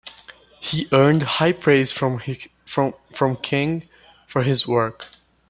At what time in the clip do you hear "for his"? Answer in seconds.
4.27-4.67